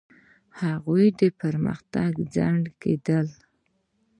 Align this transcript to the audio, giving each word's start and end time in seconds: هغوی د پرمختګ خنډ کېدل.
هغوی 0.61 1.05
د 1.19 1.21
پرمختګ 1.41 2.11
خنډ 2.33 2.63
کېدل. 2.81 3.27